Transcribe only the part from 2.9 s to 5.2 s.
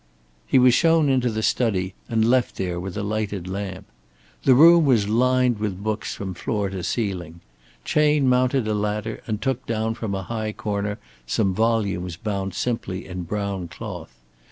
a lighted lamp. The room was